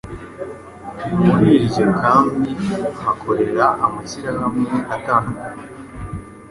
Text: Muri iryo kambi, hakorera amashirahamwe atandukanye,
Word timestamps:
Muri 1.23 1.47
iryo 1.59 1.85
kambi, 2.01 2.51
hakorera 3.03 3.65
amashirahamwe 3.85 4.63
atandukanye, 4.95 5.65